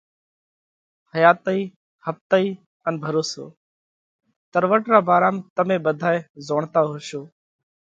حياتئِي 1.13 1.61
ۿپتئِي 2.07 2.47
ان 2.87 2.93
ڀروسو: 3.03 3.45
تروٽ 4.51 4.83
را 4.91 4.99
ڀارام 5.07 5.35
تمي 5.55 5.77
ٻڌائي 5.85 6.19
زوڻتا 6.47 6.79
هوشو۔ 6.89 7.21